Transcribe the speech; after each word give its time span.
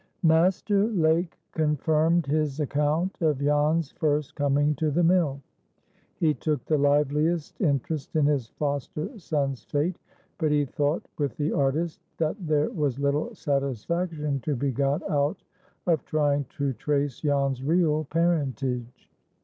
Master 0.23 0.87
Lake 0.87 1.37
confirmed 1.51 2.25
his 2.25 2.59
account 2.59 3.21
of 3.21 3.37
Jan's 3.37 3.91
first 3.91 4.33
coming 4.33 4.73
to 4.77 4.89
the 4.89 5.03
mill. 5.03 5.39
He 6.15 6.33
took 6.33 6.65
the 6.65 6.79
liveliest 6.79 7.61
interest 7.61 8.15
in 8.15 8.25
his 8.25 8.47
foster 8.47 9.19
son's 9.19 9.63
fate, 9.63 9.97
but 10.39 10.49
he 10.49 10.65
thought, 10.65 11.03
with 11.19 11.37
the 11.37 11.51
artist, 11.53 12.01
that 12.17 12.35
there 12.39 12.71
was 12.71 12.97
little 12.97 13.35
"satisfaction" 13.35 14.39
to 14.39 14.55
be 14.55 14.71
got 14.71 15.07
out 15.07 15.43
of 15.85 16.03
trying 16.05 16.45
to 16.57 16.73
trace 16.73 17.19
Jan's 17.19 17.63
real 17.63 18.05
parentage. 18.05 19.07